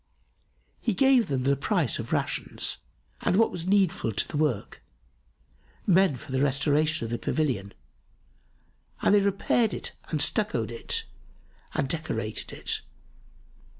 He 0.79 0.95
gave 0.95 1.27
them 1.27 1.43
the 1.43 1.55
price 1.55 1.99
of 1.99 2.09
rations[FN#279] 2.09 2.77
and 3.21 3.35
what 3.35 3.51
was 3.51 3.67
needful 3.67 4.11
to 4.11 4.27
the 4.27 4.35
work 4.35 4.81
men 5.85 6.15
for 6.15 6.31
the 6.31 6.39
restoration 6.41 7.05
of 7.05 7.11
the 7.11 7.19
pavilion, 7.19 7.71
and 9.03 9.13
they 9.13 9.21
repaired 9.21 9.75
it 9.75 9.91
and 10.09 10.19
stucco'd 10.19 10.71
it 10.71 11.03
and 11.75 11.87
decorated 11.87 12.51
it. 12.51 12.81